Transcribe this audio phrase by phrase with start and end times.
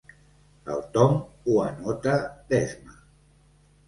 [0.75, 1.11] El Tom
[1.51, 2.15] ho anota
[2.55, 2.97] d'esma.